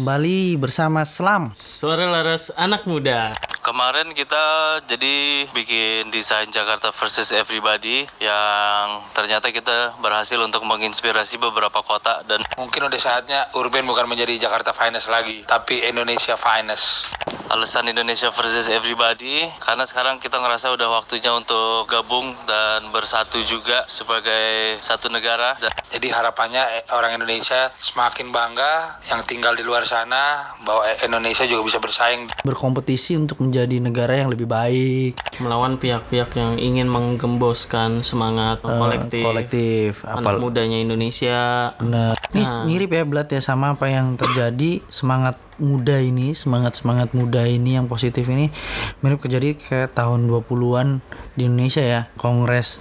[0.00, 1.52] Kembali bersama Selam.
[1.52, 3.36] Suara Laras anak muda.
[3.60, 11.84] Kemarin kita jadi bikin desain Jakarta versus Everybody yang ternyata kita berhasil untuk menginspirasi beberapa
[11.84, 17.12] kota dan Mungkin udah saatnya Urban bukan menjadi Jakarta Finest lagi, tapi Indonesia Finest.
[17.50, 23.90] alasan Indonesia versus Everybody karena sekarang kita ngerasa udah waktunya untuk gabung dan bersatu juga
[23.90, 29.82] sebagai satu negara dan Jadi harapannya eh, orang Indonesia semakin bangga yang tinggal di luar
[29.82, 35.18] sana bahwa eh, Indonesia juga bisa bersaing Berkompetisi untuk menjadi negara yang lebih baik.
[35.42, 39.24] Melawan pihak-pihak yang ingin menggemboskan semangat Eh, kolektif.
[39.26, 39.90] kolektif.
[40.06, 41.74] Anak Apal mudanya Indonesia.
[41.74, 42.14] Bener.
[42.30, 47.74] Ini mirip ya Blat ya sama apa yang terjadi semangat muda ini, semangat-semangat muda ini
[47.74, 48.54] yang positif ini
[49.02, 51.02] mirip kejadi kayak tahun 20-an
[51.34, 52.00] di Indonesia ya.
[52.14, 52.78] Kongres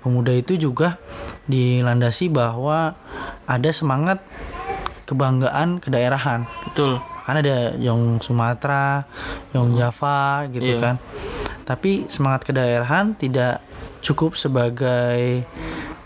[0.00, 1.00] Pemuda itu juga
[1.44, 2.92] dilandasi bahwa
[3.44, 4.20] ada semangat
[5.04, 6.44] kebanggaan kedaerahan.
[6.68, 9.04] Betul kan ada yang Sumatera,
[9.52, 9.76] yang hmm.
[9.76, 10.82] Java gitu yeah.
[10.82, 10.96] kan.
[11.64, 13.62] Tapi semangat kedaerahan tidak
[14.00, 15.44] cukup sebagai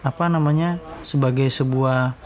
[0.05, 0.77] apa namanya?
[1.05, 2.17] sebagai sebuah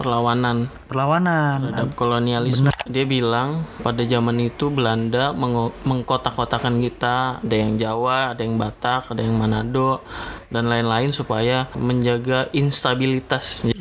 [0.00, 2.72] perlawanan perlawanan terhadap kolonialisme.
[2.72, 2.88] Benar.
[2.88, 9.14] Dia bilang pada zaman itu Belanda meng mengkotak-kotakan kita, ada yang Jawa, ada yang Batak,
[9.14, 10.02] ada yang Manado
[10.50, 13.76] dan lain-lain supaya menjaga instabilitasnya.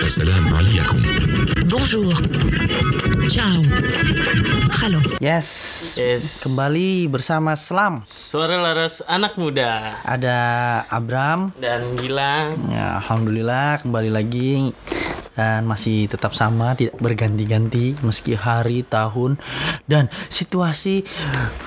[0.00, 1.02] Assalamualaikum.
[1.68, 2.16] Bonjour.
[3.30, 3.62] Ciao.
[4.82, 4.98] Halo.
[5.22, 5.46] Yes.
[5.94, 6.42] Yes.
[6.42, 8.02] Kembali bersama Selam.
[8.02, 10.38] Suara Laras anak muda Ada
[10.90, 11.54] Abram.
[11.62, 12.58] dan Gilang.
[12.66, 14.74] Ya, alhamdulillah kembali lagi
[15.34, 19.38] dan masih tetap sama tidak berganti-ganti meski hari, tahun
[19.86, 21.06] dan situasi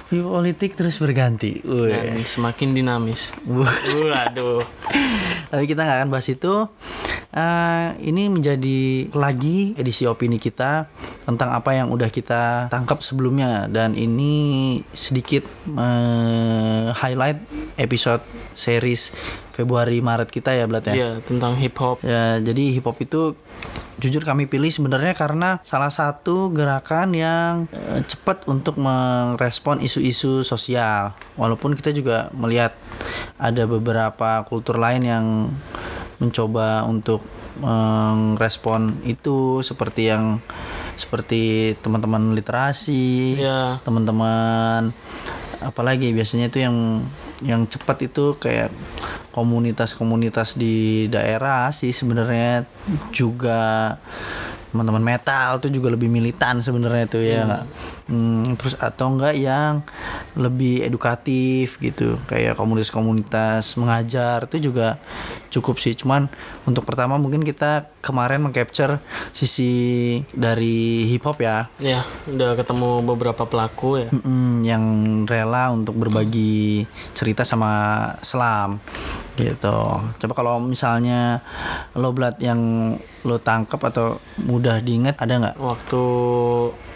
[0.09, 1.63] politik terus berganti.
[1.63, 3.33] Dan semakin dinamis.
[3.47, 4.63] Waduh.
[5.49, 6.69] Tapi kita nggak akan bahas itu.
[7.33, 10.85] Eh, ini menjadi lagi edisi opini kita
[11.25, 17.41] tentang apa yang udah kita tangkap sebelumnya dan ini sedikit eh, highlight
[17.77, 18.21] episode
[18.53, 19.11] series
[19.53, 20.93] Februari Maret kita ya Blat ya.
[20.93, 22.01] Iya, tentang hip hop.
[22.01, 23.37] Ya, jadi hip hop itu
[24.01, 31.13] jujur kami pilih sebenarnya karena salah satu gerakan yang eh, cepat untuk merespon isu-isu sosial.
[31.37, 32.73] Walaupun kita juga melihat
[33.37, 35.25] ada beberapa kultur lain yang
[36.17, 37.21] mencoba untuk
[37.61, 40.41] merespon itu seperti yang
[40.93, 43.81] seperti teman-teman literasi, Iya.
[43.85, 44.93] teman-teman
[45.63, 47.07] apalagi biasanya itu yang
[47.43, 48.71] yang cepat itu kayak
[49.35, 52.65] komunitas-komunitas di daerah sih sebenarnya.
[53.11, 53.95] Juga
[54.73, 57.63] teman-teman metal tuh juga lebih militan sebenarnya tuh ya nggak
[58.13, 59.81] Hmm, terus atau enggak yang
[60.37, 65.01] lebih edukatif gitu kayak komunitas-komunitas mengajar itu juga
[65.49, 66.29] cukup sih cuman
[66.69, 69.01] untuk pertama mungkin kita kemarin mengcapture
[69.33, 74.09] sisi dari hip hop ya Ya, udah ketemu beberapa pelaku ya.
[74.13, 74.83] Mm-mm, yang
[75.25, 76.85] rela untuk berbagi
[77.17, 77.71] cerita sama
[78.21, 78.77] Selam
[79.33, 79.77] gitu.
[80.21, 81.41] Coba kalau misalnya
[81.97, 82.93] lo Blat yang
[83.25, 85.55] lo tangkap atau mudah diingat ada nggak?
[85.57, 86.03] Waktu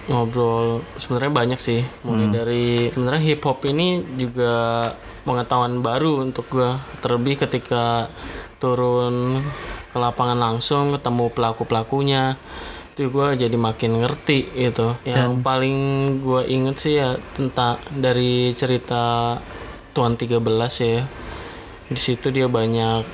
[0.07, 1.83] ngobrol sebenarnya banyak sih.
[2.03, 4.89] Mulai dari sebenarnya hip hop ini juga
[5.27, 6.79] pengetahuan baru untuk gua.
[7.03, 8.07] Terlebih ketika
[8.57, 9.43] turun
[9.93, 12.35] ke lapangan langsung ketemu pelaku-pelakunya
[12.97, 14.97] itu gue jadi makin ngerti gitu.
[15.05, 15.77] Yang paling
[16.17, 19.37] gue inget sih ya tentang dari cerita
[19.93, 20.41] Tuan 13
[20.81, 21.05] ya.
[21.93, 23.05] Di situ dia banyak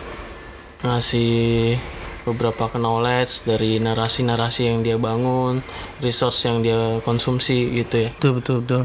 [0.88, 1.76] ngasih
[2.24, 5.60] beberapa knowledge dari narasi-narasi yang dia bangun,
[6.00, 8.10] resource yang dia konsumsi gitu ya.
[8.20, 8.82] Betul betul betul.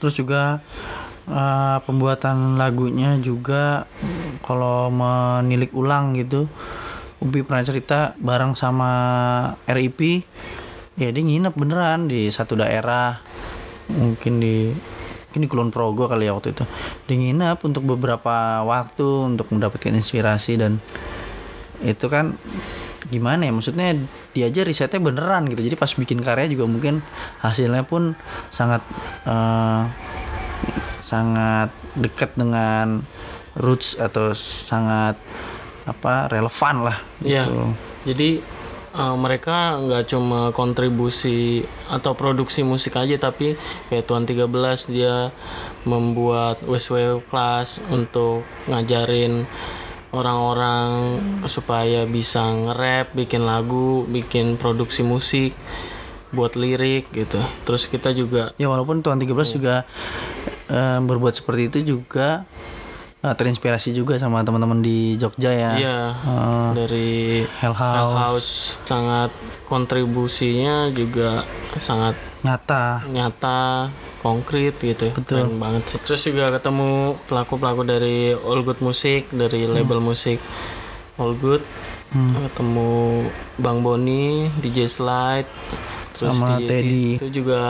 [0.00, 0.42] Terus juga
[1.28, 3.88] eh, pembuatan lagunya juga
[4.44, 6.48] kalau menilik ulang gitu.
[7.20, 8.88] Upi pernah cerita bareng sama
[9.68, 10.24] RIP
[11.00, 13.16] ya dia nginep beneran di satu daerah
[13.88, 14.68] mungkin di
[15.30, 16.64] mungkin di Kulon Progo kali ya waktu itu
[17.08, 20.76] dia nginep untuk beberapa waktu untuk mendapatkan inspirasi dan
[21.80, 22.36] itu kan
[23.08, 23.96] gimana ya maksudnya
[24.30, 27.02] dia aja risetnya beneran gitu jadi pas bikin karya juga mungkin
[27.40, 28.14] hasilnya pun
[28.48, 28.84] sangat
[29.24, 29.82] eh,
[31.00, 33.02] sangat dekat dengan
[33.56, 35.18] roots atau sangat
[35.84, 37.48] apa relevan lah Iya.
[37.48, 37.60] gitu.
[38.06, 38.30] Jadi
[38.94, 44.46] eh, mereka nggak cuma kontribusi atau produksi musik aja tapi kayak Tuan 13
[44.86, 45.34] dia
[45.82, 49.48] membuat WSW class untuk ngajarin
[50.10, 55.54] orang-orang supaya bisa nge-rap, bikin lagu, bikin produksi musik,
[56.30, 57.38] buat lirik gitu.
[57.62, 59.86] Terus kita juga ya walaupun Tuan 13 juga
[60.66, 62.46] eh, berbuat seperti itu juga
[63.20, 67.10] eh, terinspirasi juga sama teman-teman di Jogja ya Iya, Eh, dari
[67.58, 67.96] Hell House.
[67.98, 68.50] Hell House
[68.82, 69.30] sangat
[69.66, 71.42] kontribusinya juga
[71.78, 73.90] sangat nyata nyata
[74.20, 75.48] konkret gitu Betul.
[75.48, 75.98] Keren banget sih.
[76.04, 80.38] Terus juga ketemu pelaku pelaku dari All Good Music dari label musik
[81.16, 81.64] All Good.
[82.10, 82.90] Ketemu
[83.62, 85.50] Bang Boni DJ Slide
[86.20, 87.06] terus Sama DJ Teddy.
[87.16, 87.62] itu juga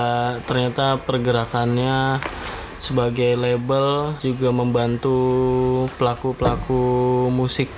[0.42, 2.18] ternyata pergerakannya
[2.82, 5.18] sebagai label juga membantu
[5.94, 6.82] pelaku pelaku
[7.30, 7.70] musik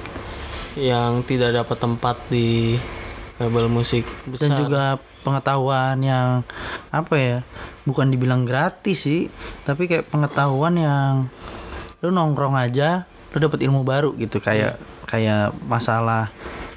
[0.78, 2.80] yang tidak dapat tempat di
[3.36, 4.56] label musik besar.
[4.56, 4.84] dan juga
[5.22, 6.42] pengetahuan yang
[6.90, 7.36] apa ya
[7.86, 9.30] bukan dibilang gratis sih
[9.62, 11.12] tapi kayak pengetahuan yang
[12.02, 14.76] lu nongkrong aja lu dapat ilmu baru gitu kayak
[15.06, 16.28] kayak masalah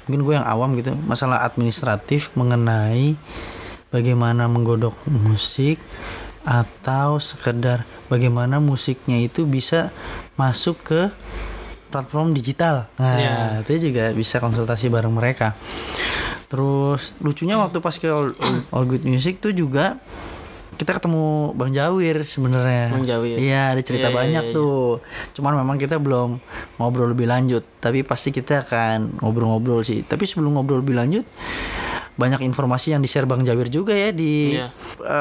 [0.06, 3.18] mungkin gue yang awam gitu masalah administratif mengenai
[3.90, 5.82] bagaimana menggodok musik
[6.46, 9.90] atau sekedar bagaimana musiknya itu bisa
[10.38, 11.00] masuk ke
[11.90, 12.86] platform digital.
[12.98, 13.34] Nah, Iya.
[13.66, 15.54] itu juga bisa konsultasi bareng mereka.
[16.46, 18.32] Terus lucunya waktu pas ke All,
[18.70, 19.98] All Good Music tuh juga
[20.76, 22.92] kita ketemu Bang Jawir sebenarnya.
[22.92, 23.40] Bang Jawir.
[23.40, 25.00] Iya, ada cerita Iya, iya, banyak iya, tuh.
[25.32, 26.36] Cuman memang kita belum
[26.76, 30.04] ngobrol lebih lanjut, tapi pasti kita akan ngobrol-ngobrol sih.
[30.04, 31.24] Tapi sebelum ngobrol lebih lanjut,
[32.16, 34.68] banyak informasi yang di-share Bang Jawir juga ya di Iya.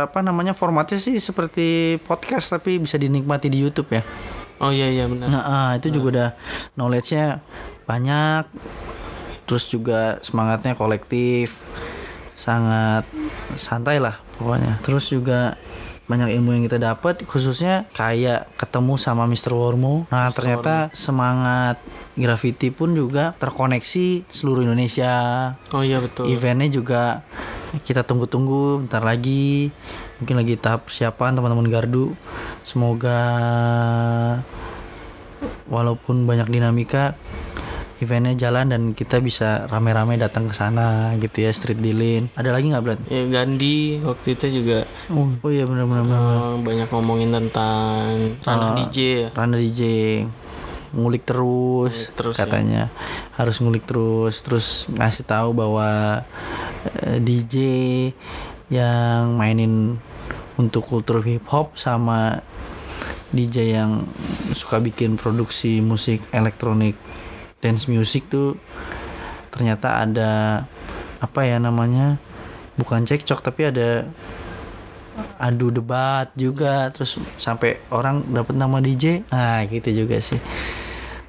[0.07, 4.03] apa namanya formatnya sih seperti podcast tapi bisa dinikmati di YouTube ya.
[4.55, 6.29] oh iya iya benar Nah, ah, itu juga udah
[6.75, 7.43] knowledge-nya
[7.83, 8.43] banyak.
[9.45, 11.57] Terus juga semangatnya kolektif.
[12.35, 13.07] Sangat
[13.55, 14.83] santai lah pokoknya.
[14.83, 15.55] Terus juga
[16.05, 19.57] banyak ilmu yang kita dapat khususnya kayak ketemu sama Mr.
[19.57, 20.05] Wormo.
[20.13, 21.81] Nah, ternyata semangat
[22.13, 25.13] graffiti pun juga terkoneksi seluruh Indonesia.
[25.73, 27.25] oh iya betul Eventnya juga
[27.81, 29.73] kita tunggu-tunggu bentar lagi.
[30.21, 32.13] Mungkin lagi tahap persiapan teman-teman gardu.
[32.61, 33.19] Semoga
[35.65, 37.17] walaupun banyak dinamika
[37.97, 42.27] eventnya jalan dan kita bisa rame-rame datang ke sana gitu ya street dealing.
[42.33, 42.99] Ada lagi nggak Blad?
[43.05, 46.03] ya Gandhi waktu itu juga Oh, oh iya benar-benar.
[46.03, 48.75] eh, banyak ngomongin tentang ranah Ah.
[48.77, 49.81] DJ ya Randa DJ
[50.91, 52.41] ngulik terus, Ngulik terus, ya.
[52.41, 52.83] katanya
[53.33, 56.23] harus ngulik terus terus ngasih tahu bahwa
[56.99, 57.55] eh, DJ
[58.67, 59.99] yang mainin
[60.55, 62.39] untuk kultur hip hop sama
[63.29, 64.07] DJ yang
[64.51, 66.95] suka bikin produksi musik elektronik
[67.65, 68.53] dance music tuh
[69.49, 70.31] ternyata ada
[71.17, 72.21] apa ya namanya
[72.77, 74.05] bukan cekcok tapi ada
[75.39, 80.37] adu debat juga terus sampai orang dapat nama DJ nah gitu juga sih.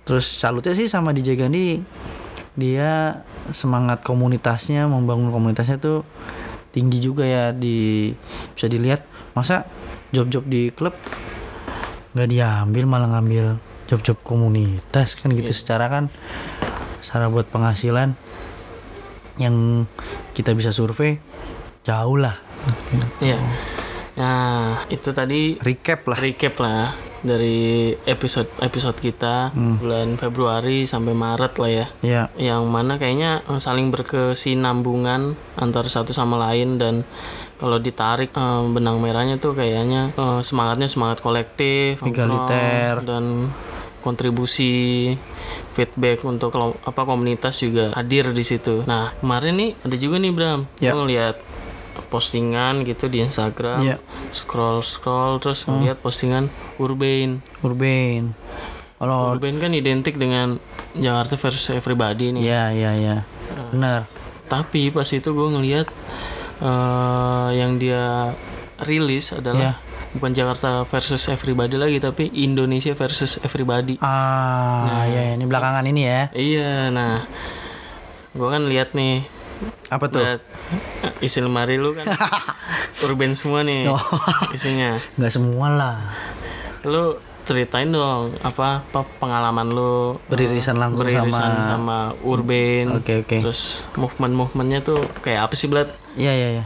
[0.07, 1.83] Terus salutnya sih sama DJ Gandhi.
[2.57, 3.21] Dia
[3.53, 6.07] semangat komunitasnya membangun komunitasnya tuh
[6.71, 8.11] tinggi juga ya di
[8.55, 9.03] bisa dilihat.
[9.35, 9.67] Masa
[10.15, 10.95] job-job di klub
[12.17, 16.05] nggak diambil malah ngambil job-job komunitas kan gitu secara kan
[16.99, 18.19] secara buat penghasilan
[19.37, 19.87] yang
[20.33, 21.21] kita bisa survei
[21.83, 22.37] jauh lah
[23.21, 23.39] Iya.
[24.17, 26.91] Nah, itu tadi recap lah recap lah
[27.21, 29.79] dari episode episode kita Hmm.
[29.79, 31.87] bulan Februari sampai Maret lah ya.
[32.01, 37.07] ya Yang mana kayaknya eh, saling berkesinambungan antara satu sama lain dan
[37.57, 43.05] kalau ditarik eh, benang merahnya tuh kayaknya eh, semangatnya semangat kolektif, Egaliter.
[43.05, 43.53] dan
[44.07, 45.11] kontribusi
[45.75, 48.87] feedback untuk apa komunitas juga hadir di situ.
[48.87, 50.95] Nah kemarin nih ada juga nih Bram, Ya.
[50.95, 51.37] gue ngeliat
[52.07, 53.97] postingan gitu di Instagram, Ya.
[54.31, 57.43] scroll scroll terus ngeliat postingan Urban.
[57.61, 58.37] urban
[58.97, 60.57] kalau Urban kan identik dengan
[60.95, 62.43] Jakarta versus Everybody nih.
[62.43, 63.17] ya ya ya
[63.69, 64.07] benar
[64.47, 65.91] Tapi pas itu gue ngeliat
[66.63, 68.31] eh, yang dia
[68.79, 69.77] rilis adalah
[70.17, 74.01] bukan Jakarta versus Everybody lagi tapi Indonesia versus Everybody.
[74.01, 77.25] ah ya, ya ini belakangan ini ya Iya, nah
[78.33, 79.25] gue kan lihat nih
[79.89, 80.41] apa tuh lihat
[81.19, 82.05] isi lemari lu kan
[83.05, 84.01] urban semua nih Oh.
[84.51, 85.01] isinya.
[85.15, 85.97] nggak semua lah
[86.83, 92.91] Lu ceritain dong apa, apa pengalaman lu Beririsan langsung beririsan sama- sama urban.
[92.93, 93.39] Oke, oke.
[93.39, 95.95] Terus movement-movementnya tuh kayak apa sih, Blat?
[96.15, 96.65] iya iya ya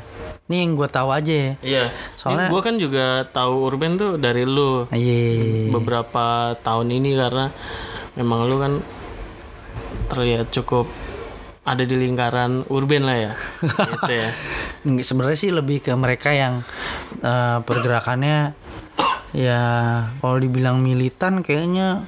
[0.51, 1.85] ini yang gue tahu aja ya Iya.
[2.19, 7.55] Soalnya- gue kan juga tahu urban tuh dari lu iya beberapa tahun ini karena
[8.13, 8.73] memang lu kan
[10.09, 10.91] terlihat cukup
[11.63, 13.33] ada di lingkaran urban lah ya.
[13.95, 14.29] gitu ya.
[14.99, 16.67] Sebenarnya sih lebih ke mereka yang
[17.21, 18.59] eh, pergerakannya
[19.31, 19.63] ya
[20.19, 22.03] kalau dibilang militan kayaknya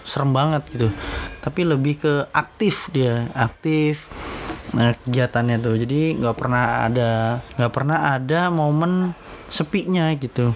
[0.00, 0.88] serem banget gitu
[1.38, 4.08] tapi lebih ke aktif dia aktif
[4.74, 5.74] nah, kegiatannya tuh.
[5.78, 9.12] Jadi nggak pernah ada nggak pernah ada momen
[9.48, 10.52] sepinya gitu.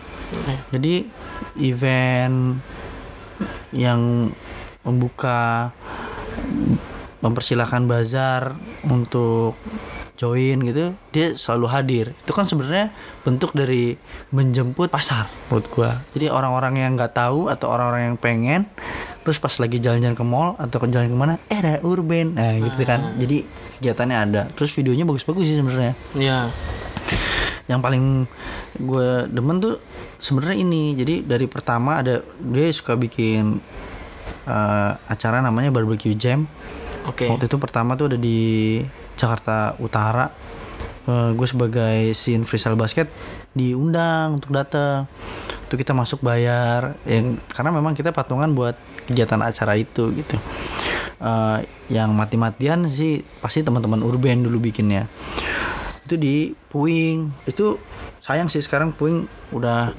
[0.73, 1.05] Jadi
[1.61, 2.61] event
[3.73, 4.33] yang
[4.85, 5.71] membuka
[7.23, 9.55] mempersilahkan bazar untuk
[10.19, 12.07] join gitu dia selalu hadir.
[12.23, 12.95] Itu kan sebenarnya
[13.27, 13.99] bentuk dari
[14.31, 15.91] menjemput pasar menurut gua.
[16.15, 18.61] Jadi orang-orang yang nggak tahu atau orang-orang yang pengen
[19.23, 22.35] terus pas lagi jalan-jalan ke mall atau ke jalan ke mana eh ada urban.
[22.35, 23.15] Nah gitu kan.
[23.19, 23.47] Jadi
[23.79, 24.43] kegiatannya ada.
[24.53, 25.95] Terus videonya bagus-bagus sih sebenarnya.
[26.15, 26.51] Iya.
[27.71, 28.27] yang paling
[28.83, 29.79] gue demen tuh
[30.19, 30.99] sebenarnya ini.
[30.99, 33.63] Jadi dari pertama ada dia suka bikin
[34.47, 36.51] eh, acara namanya barbecue jam.
[37.03, 37.27] Oke.
[37.27, 38.79] waktu itu pertama tuh ada di
[39.19, 40.31] Jakarta Utara.
[41.03, 43.11] Gue sebagai scene freestyle basket
[43.59, 45.11] diundang untuk datang.
[45.67, 46.95] Tuh kita masuk bayar.
[47.03, 48.79] Yang karena memang kita patungan buat
[49.13, 50.37] kegiatan acara itu gitu.
[51.23, 51.59] Eh,
[51.93, 55.07] yang mati-matian sih pasti teman-teman urban dulu bikinnya.
[56.03, 57.47] Itu di Puing.
[57.47, 57.79] Itu
[58.19, 59.95] sayang sih sekarang Puing udah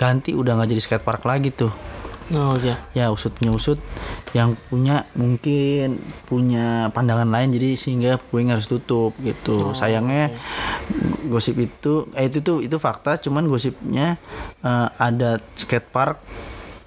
[0.00, 1.68] ganti udah nggak jadi skatepark lagi tuh.
[2.30, 2.78] Oh iya.
[2.94, 3.82] ya usutnya usut
[4.30, 5.98] yang punya mungkin
[6.30, 9.74] punya pandangan lain jadi sehingga Puing harus tutup gitu.
[9.74, 10.30] Sayangnya
[11.26, 14.16] gosip itu eh itu tuh itu fakta cuman gosipnya
[14.62, 16.22] eh, ada skatepark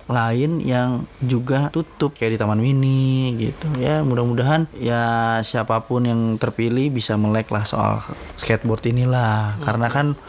[0.08, 3.68] lain yang juga tutup kayak di Taman Mini gitu.
[3.80, 8.04] Ya mudah-mudahan ya siapa pun yang terpilih bisa melek lah soal
[8.36, 9.60] skateboard inilah.
[9.64, 10.20] Karena kan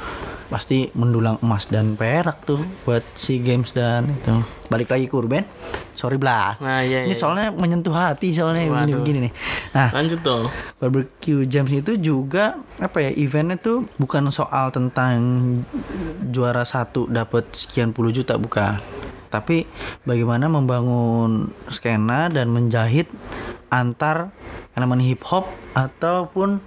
[0.52, 4.34] pasti mendulang emas dan perak tuh buat SEA Games dan itu
[4.68, 5.44] balik lagi ke Urban
[5.92, 7.16] sorry belah Nah, iya, ini iya.
[7.16, 8.72] soalnya menyentuh hati soalnya Waduh.
[9.00, 9.32] begini-begini nih
[9.72, 10.44] nah Lanjut dong.
[10.76, 15.16] barbecue jams itu juga apa ya eventnya tuh bukan soal tentang
[16.28, 18.76] juara satu dapat sekian puluh juta bukan
[19.28, 19.66] tapi
[20.06, 23.10] bagaimana membangun skena dan menjahit
[23.66, 24.30] antar
[24.78, 26.62] elemen hip hop ataupun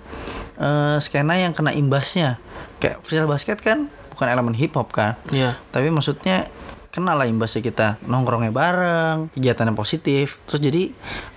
[0.60, 2.36] eh, skena yang kena imbasnya
[2.77, 5.13] kayak freestyle basket kan bukan elemen hip hop kan.
[5.29, 5.62] Iya.
[5.69, 6.50] tapi maksudnya
[6.98, 10.41] kenal lah imbasnya kita nongkrongnya bareng kegiatannya positif.
[10.50, 10.84] Terus jadi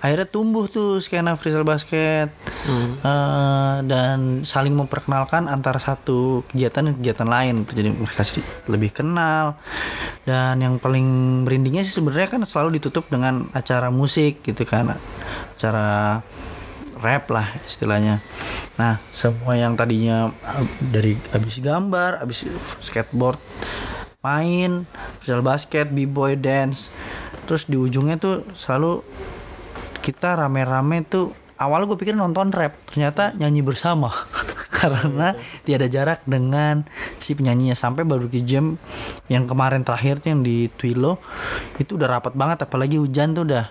[0.01, 2.33] akhirnya tumbuh tuh skena freestyle basket.
[2.65, 2.97] Hmm.
[2.97, 7.55] Eh, dan saling memperkenalkan antara satu kegiatan dan kegiatan lain.
[7.69, 8.25] Jadi mereka
[8.73, 9.61] lebih kenal.
[10.25, 11.05] Dan yang paling
[11.45, 14.97] merindingnya sih sebenarnya kan selalu ditutup dengan acara musik gitu kan.
[15.53, 16.25] Acara
[17.01, 18.21] rap lah istilahnya.
[18.77, 20.29] Nah, semua yang tadinya
[20.79, 22.45] dari habis gambar, habis
[22.79, 23.41] skateboard,
[24.21, 24.85] main,
[25.19, 26.93] freestyle basket, b-boy dance,
[27.49, 29.01] terus di ujungnya tuh selalu
[30.01, 34.09] kita rame-rame tuh awal gue pikir nonton rap ternyata nyanyi bersama
[34.81, 36.83] karena tiada jarak dengan
[37.17, 37.77] si penyanyinya.
[37.77, 38.75] Sampai barbecue jam
[39.29, 41.21] yang kemarin terakhir tuh yang di Twilo
[41.77, 43.69] itu udah rapat banget apalagi hujan tuh udah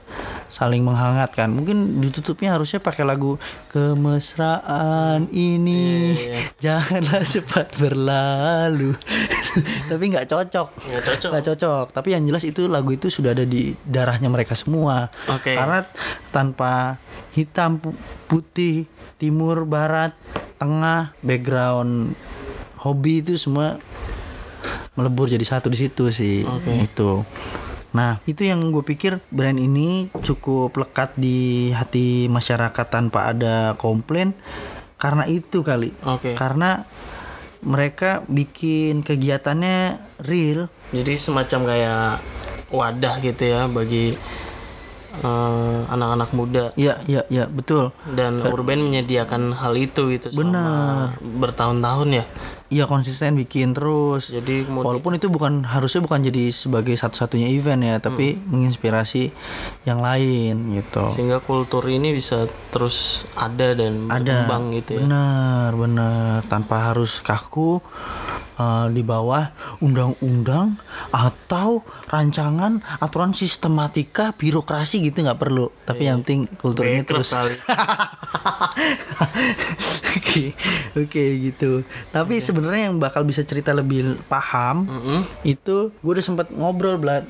[0.50, 1.50] saling menghangatkan.
[1.50, 3.38] Mungkin ditutupnya harusnya pakai lagu
[3.71, 6.14] kemesraan ini
[6.59, 8.99] janganlah cepat berlalu.
[9.90, 10.69] Tapi nggak cocok.
[10.90, 11.31] Nggak cocok.
[11.55, 11.87] cocok.
[11.95, 15.11] Tapi yang jelas itu lagu itu sudah ada di darahnya mereka semua.
[15.31, 15.55] Oke.
[15.55, 15.87] karena
[16.35, 16.99] tanpa
[17.35, 18.87] hitam pu- putih
[19.21, 20.17] timur barat
[20.57, 22.17] tengah background
[22.81, 23.77] hobi itu semua
[24.97, 26.89] melebur jadi satu di situ sih Oke.
[26.89, 27.23] itu
[27.93, 34.33] nah itu yang gue pikir brand ini cukup lekat di hati masyarakat tanpa ada komplain
[34.97, 36.33] karena itu kali Oke.
[36.39, 36.89] karena
[37.61, 42.09] mereka bikin kegiatannya real Jadi semacam kayak
[42.73, 44.17] wadah gitu ya bagi
[45.12, 47.90] eh, anak-anak muda Iya, iya, iya, betul.
[48.14, 52.25] dan Urban menyediakan hal itu gitu selama bertahun-tahun ya.
[52.71, 54.31] Iya konsisten bikin terus.
[54.31, 59.35] Jadi kemudian Walaupun itu bukan harusnya bukan jadi sebagai satu-satunya event ya, tapi menginspirasi
[59.83, 61.11] yang lain gitu.
[61.11, 64.23] sehingga kultur ini bisa terus ada dan Ada.
[64.23, 65.02] berkembang gitu ya.
[65.02, 66.37] Benar, benar.
[66.47, 67.83] Tanpa harus kaku
[68.61, 69.49] eh, di bawah
[69.81, 70.76] undang-undang
[71.09, 71.81] atau
[72.12, 75.73] rancangan aturan sistematika birokrasi gitu nggak perlu.
[75.88, 77.33] Tapi yang penting kultur ini Bankrupt terus.
[80.11, 80.55] Oke,
[80.99, 81.87] oke gitu.
[82.11, 84.87] Tapi sebenarnya yang bakal bisa cerita lebih paham
[85.47, 87.26] itu gue udah sempat ngobrol Blad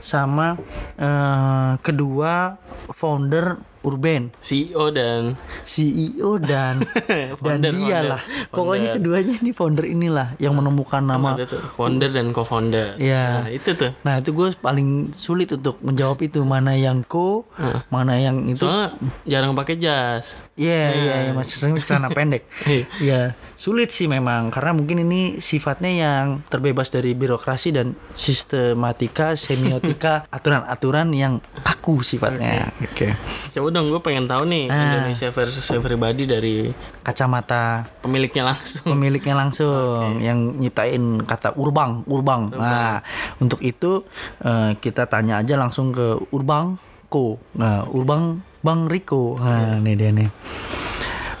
[0.00, 0.56] sama
[0.96, 2.56] eh, kedua
[2.92, 8.20] founder Urban, CEO dan CEO dan dan Founder, dia founder, lah.
[8.52, 8.96] Pokoknya founder.
[9.00, 11.36] keduanya nih founder inilah yang menemukan nama.
[11.48, 13.00] tuh founder dan co-founder.
[13.00, 13.46] Iya.
[13.46, 13.90] Nah, itu tuh.
[14.04, 17.48] Nah itu gue paling sulit untuk menjawab itu mana yang co,
[17.88, 18.60] mana yang itu.
[18.68, 20.36] Soalnya jarang pakai jas.
[20.60, 22.44] Iya iya iya mas sering celana pendek.
[22.68, 22.84] Iya.
[23.00, 23.22] Iya
[23.60, 31.12] sulit sih memang karena mungkin ini sifatnya yang terbebas dari birokrasi dan sistematika semiotika aturan-aturan
[31.12, 32.72] yang kaku sifatnya.
[32.80, 33.12] Oke.
[33.52, 35.00] Coba dong gue pengen tahu nih Ah.
[35.00, 38.84] Indonesia versus everybody dari Kacamata pemiliknya langsung.
[38.84, 42.50] pemiliknya langsung yang nyiptain kata urbang urbang.
[42.52, 43.00] Nah
[43.38, 44.04] untuk itu
[44.40, 47.38] eh, kita tanya aja langsung ke urbang ko.
[47.54, 49.38] Nah urbang bang Riko.
[49.38, 50.28] Nah ini dia nih.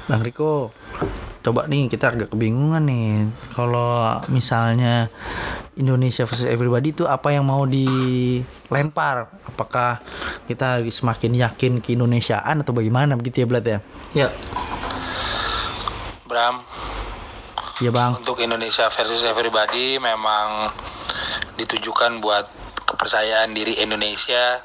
[0.06, 0.74] Bang Riko,
[1.38, 5.06] coba nih kita agak kebingungan nih kalau misalnya
[5.80, 9.32] Indonesia versus everybody itu apa yang mau dilempar?
[9.48, 10.04] Apakah
[10.44, 13.16] kita semakin yakin ke Indonesiaan atau bagaimana?
[13.16, 13.78] Begitu ya Blad ya?
[14.12, 14.28] Ya.
[16.28, 16.62] Bram,
[17.80, 18.12] Iya bang.
[18.20, 20.68] Untuk Indonesia versus everybody memang
[21.56, 22.44] ditujukan buat
[22.84, 24.60] kepercayaan diri Indonesia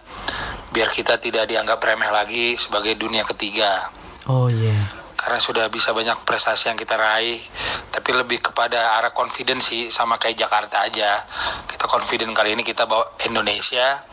[0.76, 3.88] biar kita tidak dianggap remeh lagi sebagai dunia ketiga.
[4.28, 7.42] oh iya karena sudah bisa banyak prestasi yang kita raih
[7.90, 11.26] tapi lebih kepada arah confidence sih sama kayak Jakarta aja.
[11.66, 14.06] Kita confident kali ini kita bawa Indonesia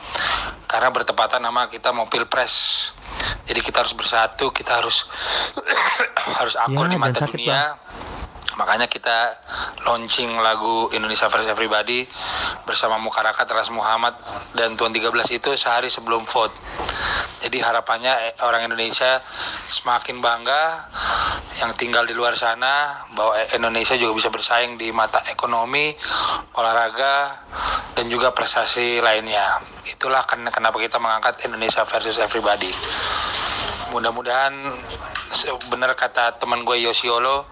[0.64, 2.88] karena bertepatan sama kita mau pilpres.
[3.44, 5.04] Jadi kita harus bersatu kita harus
[6.40, 7.76] harus akur Ya, di mata dunia
[8.62, 9.42] makanya kita
[9.82, 12.06] launching lagu Indonesia versus Everybody
[12.62, 14.14] bersama Mukarakat Ras Muhammad
[14.54, 16.54] dan Tuan 13 itu sehari sebelum vote
[17.42, 19.18] jadi harapannya eh, orang Indonesia
[19.66, 20.86] semakin bangga
[21.58, 25.90] yang tinggal di luar sana bahwa eh, Indonesia juga bisa bersaing di mata ekonomi,
[26.54, 27.42] olahraga
[27.98, 29.58] dan juga prestasi lainnya.
[29.90, 32.70] Itulah ken- kenapa kita mengangkat Indonesia versus Everybody.
[33.90, 34.54] Mudah-mudahan
[35.72, 37.48] benar kata teman gue Yosiolo,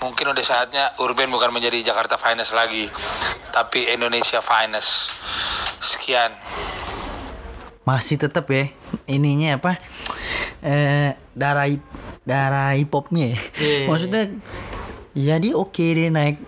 [0.00, 2.86] mungkin udah saatnya Urban bukan menjadi Jakarta Finest lagi,
[3.50, 5.10] tapi Indonesia Finest.
[5.80, 6.32] Sekian.
[7.80, 8.70] masih tetap ya
[9.08, 9.80] ininya apa
[10.62, 11.66] eh darah
[12.22, 13.38] darah hip hopnya ya.
[13.58, 13.86] Iya.
[13.88, 14.22] maksudnya
[15.16, 16.38] ya dia oke dia naik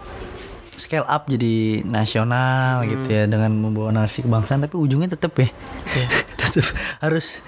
[0.77, 5.49] scale up jadi nasional gitu ya dengan membawa narasi kebangsaan tapi ujungnya tetap ya
[6.41, 6.67] tetap
[7.01, 7.43] harus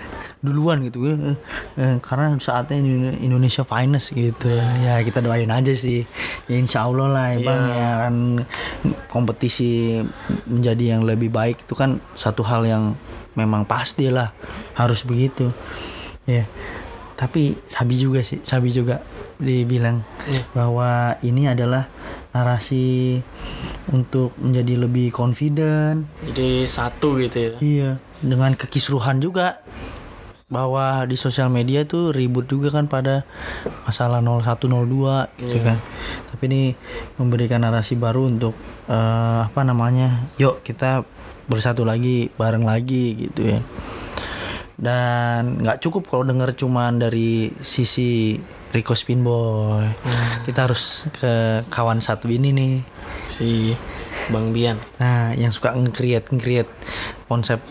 [0.44, 1.00] duluan gitu.
[1.74, 4.52] Ya karena saatnya Indo- Indonesia finest gitu.
[4.84, 6.04] Ya kita doain aja sih.
[6.44, 8.14] Ya insya Allah lah ya bang ya kan
[9.08, 10.04] kompetisi
[10.44, 12.92] menjadi yang lebih baik itu kan satu hal yang
[13.32, 14.36] memang pasti lah
[14.76, 15.48] harus begitu.
[16.28, 16.44] Ya
[17.14, 19.00] tapi Sabi juga sih Sabi juga
[19.38, 20.02] dibilang
[20.52, 21.86] bahwa ini adalah
[22.34, 23.18] narasi
[23.94, 26.10] untuk menjadi lebih confident.
[26.26, 27.52] Jadi satu gitu ya.
[27.62, 29.62] Iya, dengan kekisruhan juga
[30.54, 33.26] bahwa di sosial media tuh ribut juga kan pada
[33.82, 35.82] masalah 0102 gitu kan.
[36.30, 36.62] Tapi ini
[37.18, 38.54] memberikan narasi baru untuk
[38.86, 40.30] eh, apa namanya?
[40.38, 41.02] Yuk kita
[41.50, 43.60] bersatu lagi, bareng lagi gitu ya.
[44.78, 48.38] Dan nggak cukup kalau denger cuman dari sisi
[48.74, 49.86] Rico Spinboy.
[50.42, 52.74] Kita harus ke kawan satu ini nih.
[53.30, 53.70] Si
[54.34, 54.82] Bang Bian.
[54.98, 56.70] Nah, yang suka nge-create nge-create
[57.30, 57.62] konsep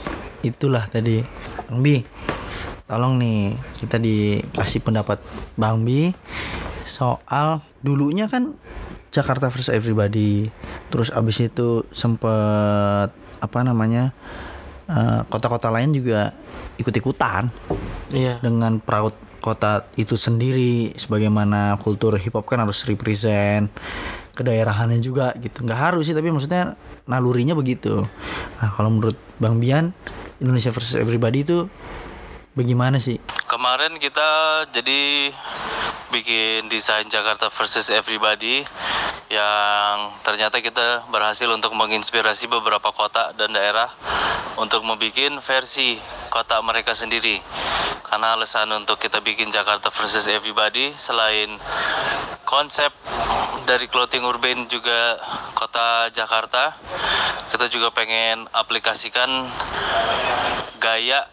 [0.48, 1.20] itulah tadi.
[1.68, 2.00] Bang Bi,
[2.94, 5.18] tolong nih kita dikasih pendapat
[5.58, 6.14] Bang Bi
[6.86, 8.54] soal dulunya kan
[9.10, 10.54] Jakarta versus Everybody.
[10.94, 13.10] Terus abis itu sempet
[13.42, 14.14] apa namanya
[14.86, 16.38] eh, kota-kota lain juga
[16.78, 17.50] ikut-ikutan
[18.14, 18.38] Iya.
[18.46, 23.68] dengan peraut kota itu sendiri sebagaimana kultur hip hop kan harus represent
[24.38, 26.80] kedaerahannya juga gitu nggak harus sih tapi maksudnya
[27.10, 28.08] nalurinya begitu
[28.62, 29.86] nah kalau menurut bang Bian
[30.40, 31.68] Indonesia versus Everybody itu
[32.54, 33.18] bagaimana sih
[33.54, 35.30] Kemarin kita jadi
[36.10, 38.66] bikin desain Jakarta versus Everybody
[39.30, 43.90] yang ternyata kita berhasil untuk menginspirasi beberapa kota dan daerah
[44.58, 45.98] untuk membuat versi
[46.30, 47.42] kota mereka sendiri.
[48.06, 51.58] Karena alasan untuk kita bikin Jakarta versus Everybody selain
[52.46, 52.94] konsep
[53.66, 55.18] dari clothing urban juga
[55.58, 56.78] kota Jakarta,
[57.50, 59.50] kita juga pengen aplikasikan
[60.84, 61.24] gaya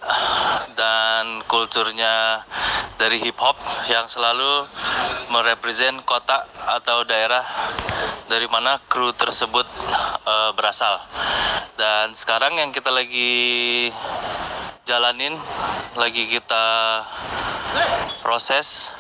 [0.79, 2.47] dan kulturnya
[2.95, 3.59] dari hip hop
[3.91, 4.71] yang selalu
[5.35, 7.43] merepresent kota atau daerah
[8.31, 9.67] dari mana kru tersebut
[10.23, 11.03] eh, berasal.
[11.75, 13.91] Dan sekarang yang kita lagi
[14.87, 15.35] jalanin,
[15.99, 17.03] lagi kita
[18.23, 18.95] proses,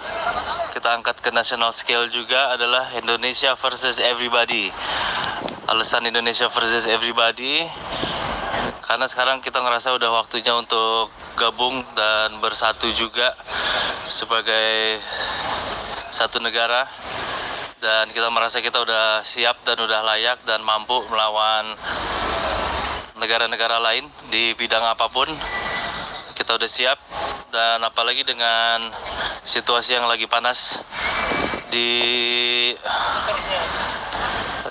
[0.74, 4.74] kita angkat ke national scale juga adalah Indonesia versus everybody.
[5.70, 7.62] Alasan Indonesia versus everybody
[8.90, 13.38] karena sekarang kita ngerasa udah waktunya untuk gabung dan bersatu juga
[14.10, 14.98] sebagai
[16.10, 16.90] satu negara.
[17.78, 21.78] Dan kita merasa kita udah siap dan udah layak dan mampu melawan
[23.14, 25.30] negara-negara lain di bidang apa pun.
[26.34, 26.98] Kita udah siap
[27.54, 28.90] dan apalagi dengan
[29.46, 30.82] situasi yang lagi panas
[31.70, 31.94] di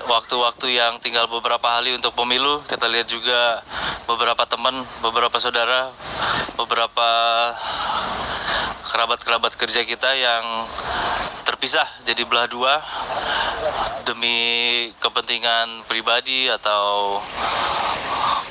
[0.09, 2.65] waktu-waktu yang tinggal beberapa hari untuk pemilu.
[2.65, 3.61] Kita lihat juga
[4.09, 5.93] beberapa teman beberapa saudara
[6.57, 7.09] beberapa
[8.89, 10.65] kerabat-kerabat kerja kita yang
[11.45, 12.81] terpisah jadi belah dua
[14.09, 17.21] demi kepentingan pribadi atau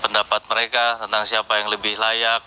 [0.09, 2.41] pendapat mereka tentang siapa yang lebih layak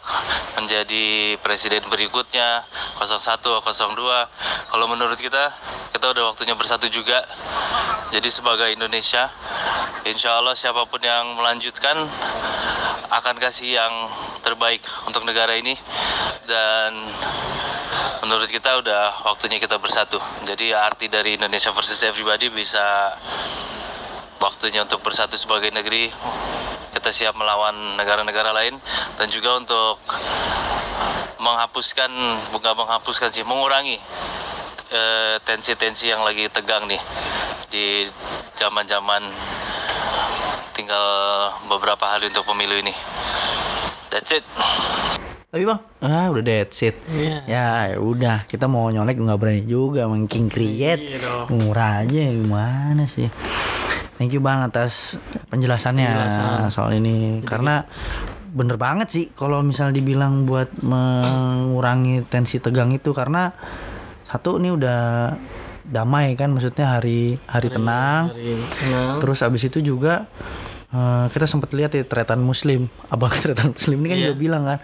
[0.57, 2.65] menjadi presiden berikutnya
[2.97, 5.53] 01 atau 02 kalau menurut kita
[5.93, 7.21] kita udah waktunya bersatu juga.
[8.09, 9.29] Jadi sebagai Indonesia
[10.03, 12.01] insya Allah siapa pun yang melanjutkan
[13.13, 13.93] akan kasih yang
[14.41, 15.77] terbaik untuk negara ini.
[16.49, 16.97] Dan
[18.25, 20.17] menurut kita udah waktunya kita bersatu.
[20.49, 23.13] Jadi arti dari Indonesia versus everybody bisa
[24.41, 26.09] waktunya untuk bersatu sebagai negeri
[26.91, 28.75] kita siap melawan negara-negara lain
[29.15, 29.95] dan juga untuk
[31.41, 32.11] menghapuskan
[32.53, 33.97] bukan menghapuskan sih mengurangi
[34.91, 37.01] eh, tensi-tensi yang lagi tegang nih
[37.71, 38.05] di
[38.59, 39.23] zaman-zaman
[40.75, 41.07] tinggal
[41.65, 42.93] beberapa hari untuk pemilu ini
[44.11, 44.45] that's it
[45.51, 46.95] Tapi bang, ah udah dead shit.
[47.11, 47.43] Iya.
[47.43, 51.19] Ya udah, kita mau nyolek nggak berani juga, mengking create.
[51.19, 51.51] Iya.
[51.51, 53.27] Murah aja gimana sih?
[54.21, 55.17] Thank you bang atas
[55.49, 56.69] penjelasannya Penjelasan.
[56.69, 57.89] soal ini, karena
[58.53, 63.49] bener banget sih kalau misal dibilang buat mengurangi tensi tegang itu karena
[64.29, 65.33] satu ini udah
[65.89, 69.17] damai kan maksudnya hari hari, tenang Dari tenang.
[69.25, 70.29] Terus abis itu juga
[70.91, 74.25] eh, kita sempat lihat ya tretan muslim abang tretan muslim ini kan Iya.
[74.25, 74.79] juga bilang kan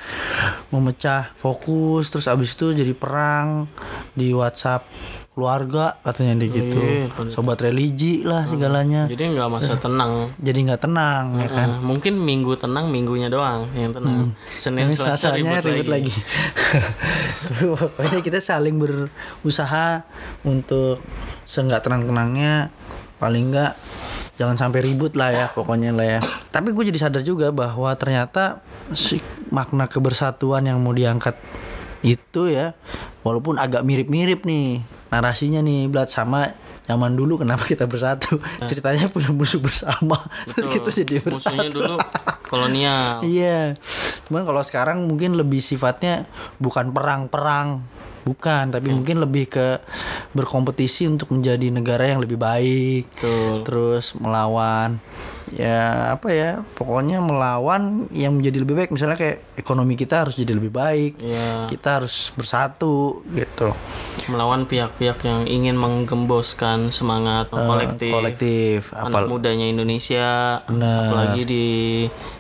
[0.70, 3.68] memecah fokus terus abis itu jadi perang
[4.12, 4.88] di WhatsApp
[5.32, 7.30] keluarga katanya dia gitu Iya, bener.
[7.30, 10.34] sobat religi lah segalanya Jadi nggak masa tenang.
[10.36, 14.34] jadi nggak tenang ya kan Nah, mungkin minggu tenang, minggunya doang yang tenang.
[14.56, 16.10] Senin Ini Selasa ribut, ribut lagi.
[16.10, 16.14] lagi.
[17.78, 20.04] Pokoknya kita saling berusaha
[20.42, 21.06] untuk
[21.44, 22.74] seenggak tenang-tenangnya
[23.16, 23.78] paling enggak
[24.38, 26.20] jangan sampai ribut lah ya pokoknya lah ya.
[26.54, 28.62] Tapi gue jadi sadar juga bahwa ternyata
[28.94, 29.18] si
[29.50, 31.36] makna kebersatuan yang mau diangkat
[32.06, 32.78] itu ya
[33.26, 36.54] walaupun agak mirip-mirip nih narasinya nih Blat sama
[36.88, 40.16] zaman dulu kenapa kita bersatu ceritanya punya musuh bersama
[40.48, 41.96] terus kita jadi bersatu Musuhnya dulu
[42.48, 43.22] kolonial.
[43.28, 43.76] Iya.
[44.26, 46.26] Cuman kalau sekarang mungkin lebih sifatnya
[46.58, 47.84] bukan perang-perang,
[48.28, 49.80] bukan, tapi mungkin lebih ke
[50.36, 53.08] berkompetisi untuk menjadi negara yang lebih baik.
[53.16, 53.64] Betul.
[53.64, 55.00] Terus melawan
[55.54, 56.52] ya apa ya?
[56.76, 58.92] Pokoknya melawan yang menjadi lebih baik.
[58.92, 61.24] Misalnya kayak ekonomi kita harus jadi lebih baik.
[61.24, 61.72] Iya.
[61.72, 63.72] Kita harus bersatu gitu.
[64.28, 68.12] Melawan pihak-pihak yang ingin menggemboskan semangat kolektif.
[68.12, 68.80] Eh, kolektif.
[68.92, 71.08] Anak Apal mudanya Indonesia, Benar.
[71.08, 71.66] apalagi di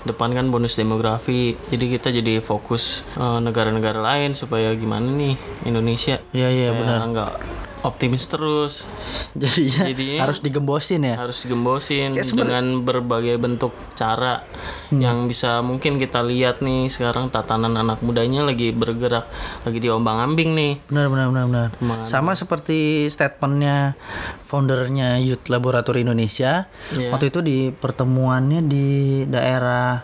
[0.04, 1.56] depan kan bonus demografi.
[1.72, 5.77] Jadi kita jadi fokus eh, negara-negara lain supaya gimana nih Indonesia?
[5.80, 7.00] Iya, iya, supaya benar.
[7.08, 7.32] nggak
[7.80, 8.84] optimis terus,
[9.32, 11.16] Jadinya, Jadinya- harus digembosin ya.
[11.16, 14.44] harus gembosin Kayak sebenarnya- dengan berbagai bentuk cara
[14.90, 14.98] Hmm.
[14.98, 19.30] yang bisa mungkin kita lihat nih sekarang tatanan anak mudanya lagi bergerak,
[19.62, 20.74] lagi diombang-ambing nih.
[20.86, 21.70] Benar benar benar benar.
[22.04, 23.94] Sama seperti statementnya
[24.42, 27.14] foundernya Youth Laboratory Indonesia Iya.
[27.14, 28.88] waktu itu di pertemuannya di
[29.24, 30.02] daerah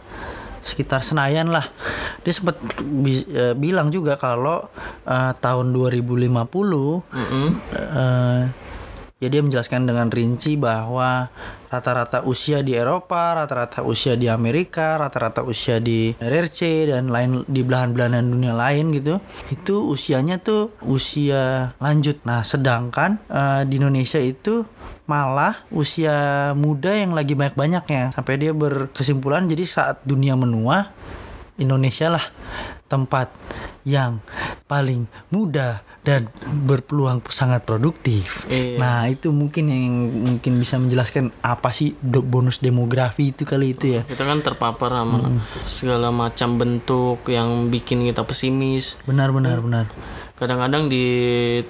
[0.64, 1.68] sekitar Senayan lah.
[2.24, 4.72] Dia sempat bi- eh, bilang juga kalau
[5.04, 6.32] eh, tahun 2050
[7.12, 7.48] Mm-mm.
[7.76, 8.42] eh,
[9.24, 11.32] ya dia menjelaskan dengan rinci bahwa
[11.72, 17.64] rata-rata usia di Eropa, rata-rata usia di Amerika, rata-rata usia di RRC dan lain di
[17.64, 19.24] belahan-belahan dunia lain gitu.
[19.48, 22.20] Itu usianya tuh usia lanjut.
[22.28, 24.68] Nah, sedangkan eh, di Indonesia itu
[25.08, 30.96] malah usia muda yang lagi banyak-banyaknya sampai dia berkesimpulan jadi saat dunia menua
[31.60, 32.24] Indonesia lah
[32.94, 33.34] tempat
[33.82, 34.22] yang
[34.70, 36.28] paling muda dan
[36.68, 38.44] berpeluang sangat produktif.
[38.52, 38.76] Iya.
[38.80, 44.02] Nah, itu mungkin yang mungkin bisa menjelaskan apa sih bonus demografi itu kali itu ya.
[44.04, 49.00] Kita kan terpapar sama segala macam bentuk yang bikin kita pesimis.
[49.08, 49.86] Benar benar benar.
[50.36, 51.06] Kadang-kadang di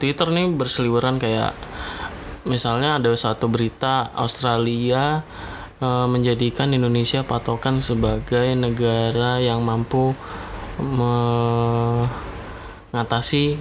[0.02, 1.54] Twitter nih berseliweran kayak
[2.50, 5.22] misalnya ada satu berita Australia
[5.78, 10.18] eh, menjadikan Indonesia patokan sebagai negara yang mampu
[12.94, 13.58] mengatasi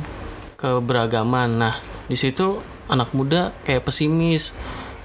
[0.56, 1.58] keberagaman.
[1.58, 1.74] Nah,
[2.06, 4.52] di situ anak muda kayak pesimis.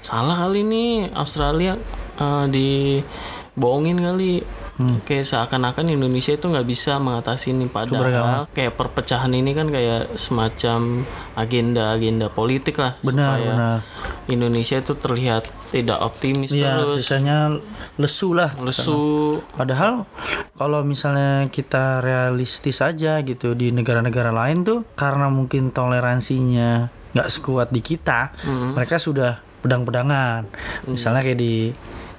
[0.03, 1.75] Salah kali nih Australia
[2.19, 4.43] eh, dibohongin kali.
[4.77, 11.01] Kayak seakan-akan Indonesia itu nggak bisa mengatasi ini padahal kayak perpecahan ini kan kayak semacam
[11.33, 13.79] agenda-agenda politik lah Benar, supaya benar.
[14.27, 17.59] Indonesia itu terlihat tidak optimis Iya, terus sisanya
[17.95, 18.51] lesu lah.
[18.59, 20.03] lesu Padahal
[20.59, 27.71] kalau misalnya kita realistis aja gitu di negara-negara lain tuh karena mungkin toleransinya nggak sekuat
[27.71, 28.35] di kita,
[28.75, 30.45] mereka sudah pedang-pedangan.
[30.85, 31.71] Misalnya kayak di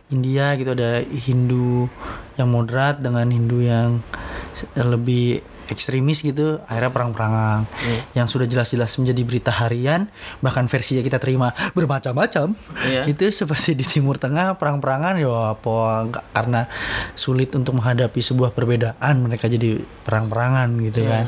[0.08, 1.92] India gitu ada Hindu
[2.40, 4.00] yang moderat dengan Hindu yang
[4.74, 8.00] lebih ekstremis gitu akhirnya perang-perangan Iya.
[8.16, 10.08] yang sudah jelas-jelas menjadi berita harian
[10.40, 13.04] bahkan versinya kita terima bermacam-macam Iya.
[13.06, 16.66] itu seperti di Timur Tengah perang-perangan ya apa karena
[17.12, 21.10] sulit untuk menghadapi sebuah perbedaan mereka jadi perang-perangan gitu Iya.
[21.12, 21.24] kan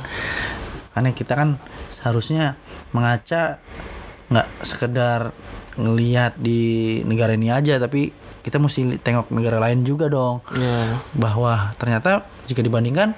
[0.90, 1.48] karena kita kan
[1.88, 2.56] seharusnya
[2.90, 3.60] mengaca
[4.26, 5.30] nggak sekedar
[5.76, 6.60] ngelihat di
[7.04, 12.64] negara ini aja tapi kita mesti tengok negara lain juga dong ya bahwa ternyata jika
[12.64, 13.12] dibandingkan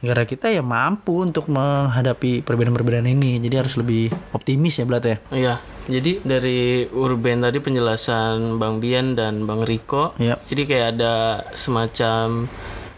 [0.00, 3.40] negara kita ya mampu untuk menghadapi perbedaan-perbedaan ini.
[3.40, 5.16] Jadi harus lebih optimis ya Blat ya?
[5.32, 5.54] Iya,
[5.88, 10.36] jadi dari Urban tadi penjelasan Bang Bian dan Bang Riko, Iya.
[10.52, 11.14] jadi kayak ada
[11.56, 12.50] semacam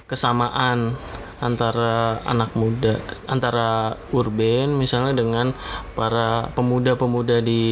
[0.09, 0.97] kesamaan
[1.39, 3.69] antara anak muda, antara
[4.09, 5.55] Urban misalnya dengan
[5.93, 7.63] para pemuda-pemuda di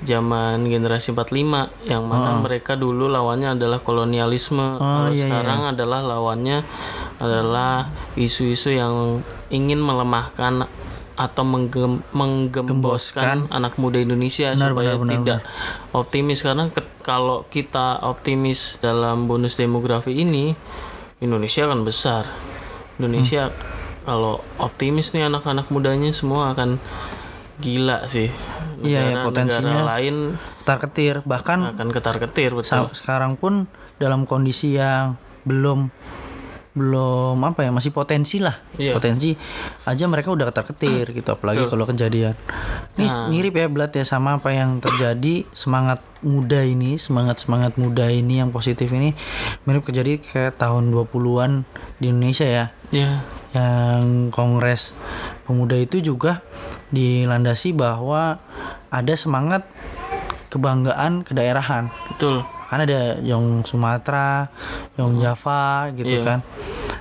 [0.00, 1.30] zaman generasi 45
[1.84, 6.66] yang mana mereka dulu lawannya adalah kolonialisme, kalau iya, sekarang adalah lawannya
[7.16, 10.66] adalah isu-isu yang ingin melemahkan
[11.14, 15.40] atau menggem- menggemboskan anak muda Indonesia supaya tidak
[15.92, 16.42] optimis.
[16.42, 20.58] Karena ke- kalau kita optimis dalam bonus demografi ini
[21.16, 22.26] Indonesia akan besar
[22.96, 23.50] Indonesia
[24.04, 26.76] kalau optimis nih anak-anak mudanya semua akan
[27.58, 28.28] gila sih.
[28.84, 30.16] Iya, ya, potensinya negara lain
[30.60, 32.68] ketar ketir bahkan akan ketar-ketir betul.
[32.68, 33.64] sa- sekarang pun
[33.96, 35.88] dalam kondisi yang belum
[36.74, 38.58] belum apa ya masih potensi lah.
[38.74, 38.98] Iya.
[38.98, 39.32] potensi
[39.84, 42.32] aja mereka udah ketar ketir gitu apalagi kalau kejadian.
[42.96, 43.28] Ini Nah.
[43.28, 48.40] mirip ya Blat ya sama apa yang terjadi semangat muda ini semangat semangat muda ini
[48.40, 49.12] yang positif ini
[49.62, 51.68] mirip terjadi kayak tahun 20-an
[52.00, 52.64] di Indonesia ya.
[52.88, 53.20] Ya
[53.54, 54.98] yang kongres
[55.44, 56.42] pemuda itu juga
[56.90, 58.42] dilandasi bahwa
[58.88, 59.62] ada semangat
[60.48, 61.86] kebanggaan kedaerahan.
[62.14, 62.42] Betul.
[62.66, 64.50] Kan ada yang Sumatera,
[64.96, 66.26] yang Java gitu Iya.
[66.26, 66.38] kan.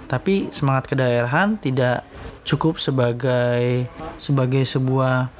[0.05, 2.05] Tapi semangat kedaerahan tidak
[2.43, 3.87] cukup sebagai
[4.19, 5.31] sebagai sebuah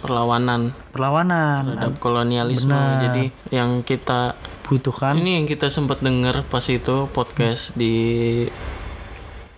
[0.00, 1.76] perlawanan perlawanan.
[1.76, 3.02] terhadap kolonialisme Benar.
[3.08, 4.36] jadi yang kita
[4.70, 8.46] Butuhkan ini yang kita sempat dengar pas itu podcast di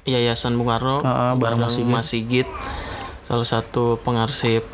[0.08, 1.60] Yayasan Bung Karno Heeh, bareng.
[1.84, 2.48] Mas Sigit
[3.28, 4.64] salah satu pengarsip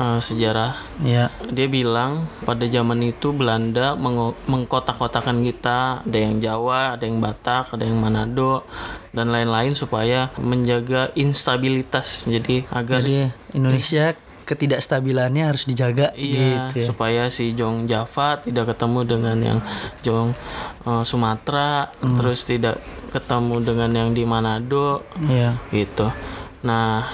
[0.00, 6.96] eh, sejarah ya dia bilang pada zaman itu Belanda mengo- mengkotak-kotakan kita ada yang Jawa
[6.96, 8.64] ada yang Batak ada yang Manado
[9.12, 16.86] dan lain-lain supaya menjaga instabilitas jadi agar jadi Indonesia ketidakstabilannya harus dijaga Iya, gitu ya.
[16.90, 19.58] supaya si Jong Java tidak ketemu dengan yang
[20.00, 20.34] Jong
[20.82, 22.18] eh, Sumatera, Hmm.
[22.18, 25.54] terus tidak ketemu dengan yang di Manado, Iya.
[25.70, 26.10] gitu.
[26.60, 27.06] Nah,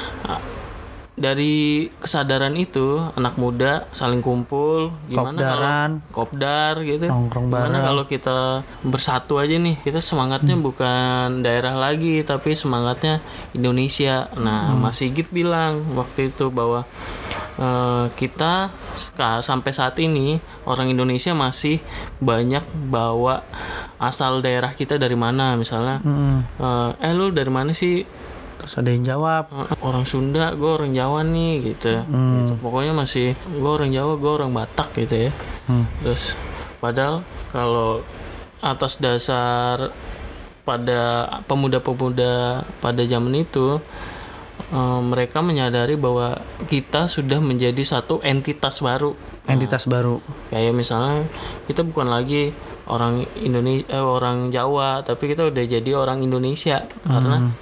[1.17, 5.91] dari kesadaran itu anak muda saling kumpul, gimana Kopdaran.
[6.05, 7.09] kalau kopdar gitu?
[7.09, 13.25] Nongkrong Gimana kalau kita bersatu aja nih, kita semangatnya bukan daerah lagi, tapi semangatnya
[13.57, 14.29] Indonesia.
[14.37, 16.85] Nah, Mas Sigit bilang waktu itu bahwa
[17.57, 18.69] eh, kita
[19.17, 20.37] sampai saat ini
[20.69, 21.81] orang Indonesia masih
[22.21, 23.41] banyak bawa
[23.97, 26.61] asal daerah kita dari mana, misalnya, Mm-mm.
[26.61, 28.05] eh, eh lu dari mana sih?
[28.57, 31.93] Terus ada yang jawab Eh, orang Sunda, gue orang Jawa nih gitu.
[32.07, 32.53] Gitu.
[32.61, 35.33] Pokoknya masih gue orang Jawa, gue orang Batak gitu ya.
[35.69, 35.87] Hmm.
[36.03, 36.37] Terus
[36.81, 38.05] padahal kalau
[38.61, 39.93] atas dasar
[40.67, 41.01] pada
[41.47, 43.79] pemuda-pemuda pada zaman itu
[44.75, 49.15] eh, mereka menyadari bahwa kita sudah menjadi satu entitas baru.
[49.47, 50.19] entitas baru.
[50.51, 51.23] Kayak misalnya
[51.71, 52.51] kita bukan lagi
[52.91, 57.55] orang Indonesia orang Jawa, tapi kita udah jadi orang Indonesia karena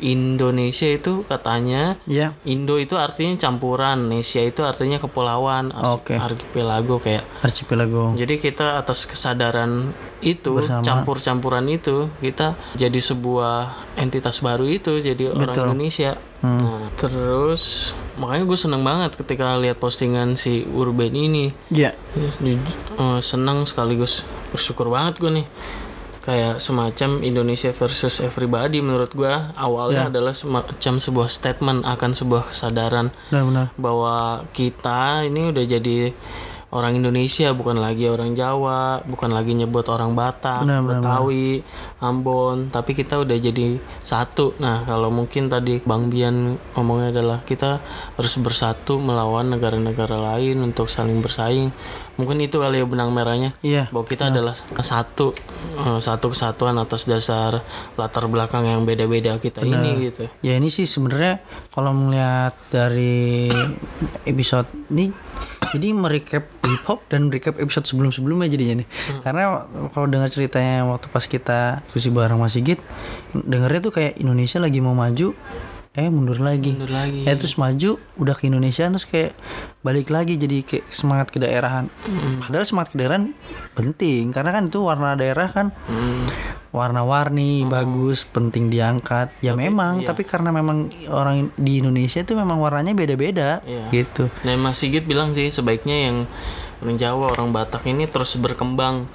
[0.00, 2.32] Indonesia itu katanya Ya.
[2.42, 6.16] Indo itu artinya campuran, Nesia itu artinya kepulauan, Oke.
[6.16, 7.22] archipelago kayak.
[7.44, 8.16] Archipelago.
[8.16, 15.54] Jadi kita atas kesadaran itu, campur-campuran itu, kita jadi sebuah entitas baru itu, jadi orang
[15.54, 15.64] Betul.
[15.70, 16.12] Indonesia.
[16.40, 21.52] Nah, terus makanya gue seneng banget ketika lihat postingan si Urban ini.
[21.68, 21.92] Ya.
[22.16, 22.56] Ju-
[22.96, 25.46] eh, senang sekaligus bersyukur banget gue nih
[26.20, 33.08] kayak semacam Indonesia versus everybody menurut gue awalnya adalah semacam sebuah statement akan sebuah kesadaran
[33.32, 33.72] Benar-benar.
[33.80, 36.12] bahwa kita ini udah jadi
[36.70, 41.66] orang Indonesia bukan lagi orang Jawa bukan lagi nyebut orang Batak Benar, benar, Betawi
[41.98, 44.56] Ambon tapi kita udah jadi satu.
[44.62, 47.82] Nah kalau mungkin tadi Bang Bian ngomongnya adalah kita
[48.16, 51.74] harus bersatu melawan negara-negara lain untuk saling bersaing
[52.20, 53.88] mungkin itu kali ya benang merahnya Iya.
[53.88, 55.32] bahwa kita adalah satu
[55.74, 60.84] eh, satu kesatuan atas dasar latar belakang yang beda-beda kita ini gitu Ya ini sih
[60.84, 63.48] sebenarnya kalau melihat dari
[64.24, 65.10] episode ini
[65.70, 68.88] jadi merecap hip hop dan merecap episode sebelum-sebelumnya jadinya nih.
[69.22, 69.42] Karena
[69.88, 72.82] kalau dengar ceritanya waktu pas kita diskusi bareng Mas Sigit,
[73.32, 75.30] dengernya tuh kayak Indonesia lagi mau maju
[75.90, 76.70] eh mundur lagi.
[76.70, 77.26] Mundur lagi.
[77.26, 79.34] eh terus maju udah ke Indonesia terus kayak
[79.80, 81.90] balik lagi jadi kayak semangat kedaerahan.
[82.40, 83.34] Padahal semangat kedaerahan
[83.72, 85.74] penting karena kan itu warna daerah kan
[86.70, 89.34] warna-warni bagus penting diangkat.
[89.40, 93.90] Ya memang tapi karena memang orang di Indonesia itu memang warnanya beda-beda Iya.
[93.90, 94.30] gitu.
[94.46, 96.16] Nah Mas Sigit bilang sih sebaiknya yang
[96.80, 99.06] orang Jawa, orang Batak ini terus berkembang.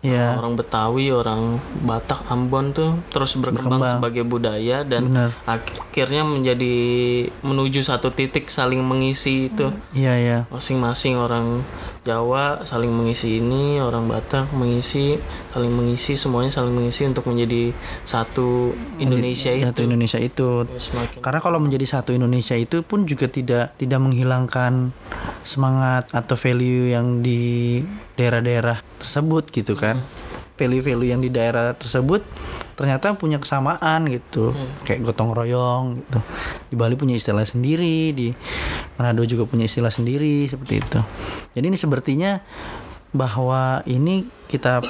[0.00, 0.40] Iya.
[0.40, 3.92] Orang Betawi, orang Batak, Ambon tuh terus berkembang, Berkembang.
[4.00, 5.30] sebagai budaya dan Benar.
[5.44, 6.74] akhirnya menjadi
[7.44, 9.68] menuju satu titik saling mengisi itu.
[9.92, 11.60] iya iya Masing-masing orang
[12.00, 15.20] Jawa saling mengisi ini, orang Batak mengisi,
[15.52, 17.76] saling mengisi, semuanya saling mengisi untuk menjadi
[18.08, 19.68] satu Indonesia itu.
[19.68, 20.80] satu Indonesia itu Ya,
[21.20, 24.96] Karena kalau menjadi satu Indonesia itu pun juga tidak tidak menghilangkan
[25.44, 27.80] semangat atau value yang di
[28.16, 30.00] daerah-daerah tersebut gitu kan.
[30.60, 32.20] Value-value yang di daerah tersebut
[32.76, 34.52] ternyata punya kesamaan gitu.
[34.84, 36.18] Kayak gotong royong gitu.
[36.68, 38.28] Di Bali punya istilah sendiri, di
[39.00, 41.00] Manado juga punya istilah sendiri seperti itu.
[41.56, 42.44] Jadi ini sepertinya
[43.16, 44.84] bahwa ini kita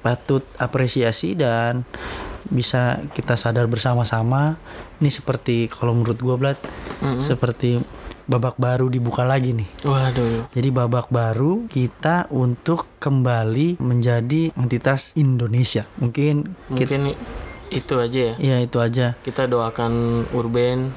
[0.00, 1.84] patut apresiasi dan
[2.48, 4.56] bisa kita sadar bersama-sama
[4.98, 6.58] ini seperti kalau menurut gua Blat
[7.20, 7.78] seperti
[8.30, 10.46] babak baru dibuka lagi nih Waduh.
[10.54, 17.00] jadi babak baru kita untuk kembali menjadi entitas Indonesia mungkin kita, Mungkin
[17.74, 18.34] itu aja ya.
[18.38, 20.94] ya itu aja Kita doakan Urban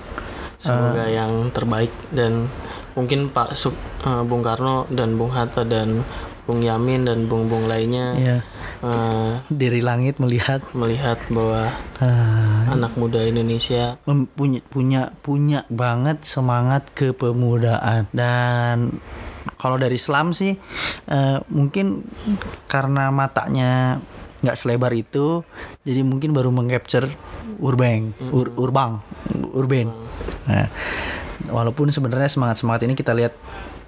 [0.62, 2.48] semoga yang terbaik dan
[2.94, 3.74] mungkin Pak Suk,
[4.06, 6.06] eh, Bung Karno dan Bung Hatta dan
[6.44, 8.38] Bung Yamin dan Bung Bung lainnya ya
[8.84, 10.60] eh, dari langit melihat.
[10.76, 11.72] melihat bahwa
[12.04, 13.96] ah, anak muda Indonesia
[14.36, 18.12] punya punya punya banget semangat kepemudaan.
[18.12, 19.00] Dan
[19.56, 20.56] kalau dari Islam sih
[21.08, 22.04] eh, mungkin
[22.68, 24.04] karena matanya
[24.44, 25.40] nggak selebar itu
[25.88, 27.08] jadi mungkin baru mengcapture
[27.64, 29.00] urbang ur, urbang
[29.56, 29.88] urban
[30.44, 30.68] nah,
[31.48, 33.32] walaupun sebenarnya semangat semangat ini kita lihat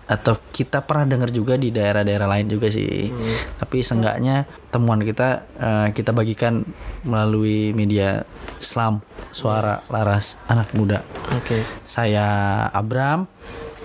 [0.06, 3.10] atau kita pernah dengar juga di daerah-daerah lain juga sih.
[3.58, 6.62] Tapi seenggaknya temuan kita eh, kita bagikan
[7.02, 8.24] melalui media
[8.62, 9.02] Islam
[9.34, 11.02] suara laras anak muda.
[11.34, 11.66] Oke.
[11.90, 12.26] Saya
[12.70, 13.26] Abram.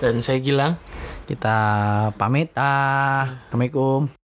[0.01, 0.77] Dan saya Gilang.
[1.25, 1.57] Kita
[2.17, 2.53] pamit.
[2.57, 4.20] Ah assalamualaikum